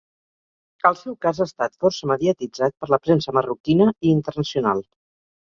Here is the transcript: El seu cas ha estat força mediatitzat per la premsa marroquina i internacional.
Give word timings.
El 0.89 0.95
seu 1.01 1.15
cas 1.25 1.41
ha 1.41 1.45
estat 1.49 1.77
força 1.85 2.09
mediatitzat 2.13 2.77
per 2.81 2.91
la 2.95 3.01
premsa 3.05 3.37
marroquina 3.39 3.89
i 3.93 4.15
internacional. 4.17 4.87